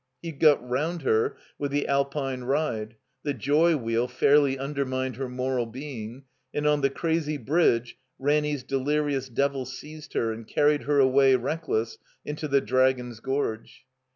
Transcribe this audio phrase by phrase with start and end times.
[0.23, 5.67] He got rotmd her with the Alpine Ride; the Joy Wheel fairly undermined her moral
[5.67, 11.35] being; and on the Crazy Bridge Ranny's delirious devil seized her and carried her away,
[11.35, 13.81] reckless, into the Dragon's Grorge.